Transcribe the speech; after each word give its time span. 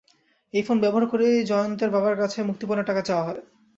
এই 0.53 0.63
ফোন 0.63 0.77
ব্যবহার 0.81 1.05
করেই 1.07 1.45
জয়ন্তের 1.45 1.89
বাবার 1.89 2.15
কাছে 2.21 2.39
মুক্তিপণের 2.43 2.87
টাকা 2.89 3.01
চাওয়া 3.01 3.25
হয়। 3.27 3.41